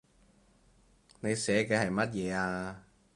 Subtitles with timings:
[1.19, 2.81] 你寫嘅係乜嘢呀